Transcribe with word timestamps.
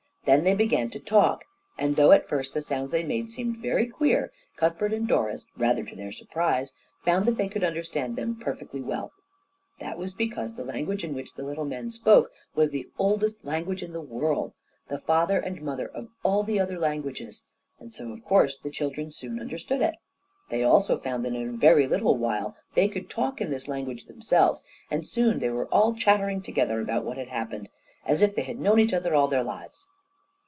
Then 0.23 0.43
they 0.43 0.53
began 0.53 0.91
to 0.91 0.99
talk, 0.99 1.45
and, 1.79 1.95
though 1.95 2.11
at 2.11 2.29
first 2.29 2.53
the 2.53 2.61
sounds 2.61 2.91
that 2.91 2.97
they 2.97 3.03
made 3.03 3.31
seemed 3.31 3.57
very 3.57 3.87
queer, 3.87 4.31
Cuthbert 4.55 4.93
and 4.93 5.07
Doris, 5.07 5.47
rather 5.57 5.83
to 5.83 5.95
their 5.95 6.11
surprise, 6.11 6.73
found 7.03 7.25
that 7.25 7.37
they 7.37 7.49
could 7.49 7.63
understand 7.63 8.15
them 8.15 8.35
perfectly 8.35 8.81
well. 8.81 9.11
That 9.79 9.97
was 9.97 10.13
because 10.13 10.53
the 10.53 10.63
language 10.63 11.03
in 11.03 11.15
which 11.15 11.33
the 11.33 11.43
little 11.43 11.65
men 11.65 11.89
spoke 11.89 12.29
was 12.53 12.69
the 12.69 12.87
oldest 12.99 13.43
language 13.43 13.81
in 13.81 13.93
the 13.93 13.99
world, 13.99 14.53
the 14.89 14.99
father 14.99 15.39
and 15.39 15.59
mother 15.59 15.87
of 15.87 16.09
all 16.23 16.43
the 16.43 16.59
other 16.59 16.77
languages, 16.77 17.43
and 17.79 17.91
so 17.91 18.11
of 18.13 18.23
course 18.23 18.57
the 18.59 18.69
children 18.69 19.09
soon 19.09 19.39
understood 19.41 19.81
it. 19.81 19.95
They 20.51 20.63
also 20.63 20.99
found 20.99 21.25
that 21.25 21.33
in 21.33 21.49
a 21.49 21.57
very 21.57 21.87
little 21.87 22.15
while 22.15 22.55
they 22.75 22.87
could 22.87 23.09
talk 23.09 23.41
in 23.41 23.49
this 23.49 23.67
language 23.67 24.05
themselves, 24.05 24.63
and 24.91 25.05
soon 25.05 25.39
they 25.39 25.49
were 25.49 25.67
all 25.73 25.95
chattering 25.95 26.41
together 26.43 26.79
about 26.79 27.03
what 27.05 27.17
had 27.17 27.29
happened, 27.29 27.69
as 28.05 28.21
if 28.21 28.35
they 28.35 28.43
had 28.43 28.59
known 28.61 28.79
each 28.79 28.93
other 28.93 29.15
all 29.15 29.27
their 29.27 29.43
lives. 29.43 29.89